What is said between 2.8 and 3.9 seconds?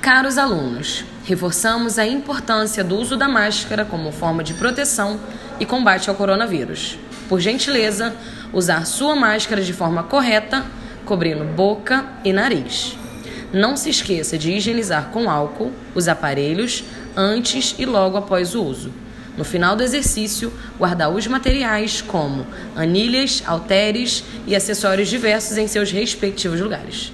do uso da máscara